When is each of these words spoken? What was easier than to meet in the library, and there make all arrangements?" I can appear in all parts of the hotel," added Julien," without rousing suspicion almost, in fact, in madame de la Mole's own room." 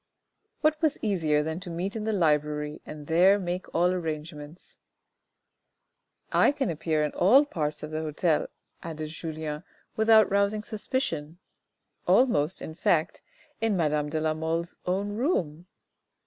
What 0.61 0.81
was 0.81 0.97
easier 1.03 1.43
than 1.43 1.59
to 1.59 1.69
meet 1.69 1.95
in 1.95 2.05
the 2.05 2.11
library, 2.11 2.81
and 2.87 3.05
there 3.05 3.37
make 3.37 3.67
all 3.75 3.91
arrangements?" 3.91 4.75
I 6.43 6.51
can 6.51 6.71
appear 6.71 7.03
in 7.03 7.11
all 7.11 7.45
parts 7.45 7.83
of 7.83 7.91
the 7.91 8.01
hotel," 8.01 8.47
added 8.81 9.09
Julien," 9.09 9.63
without 9.97 10.27
rousing 10.31 10.63
suspicion 10.63 11.37
almost, 12.07 12.63
in 12.63 12.73
fact, 12.73 13.21
in 13.61 13.77
madame 13.77 14.09
de 14.09 14.19
la 14.19 14.33
Mole's 14.33 14.75
own 14.87 15.09
room." 15.15 15.67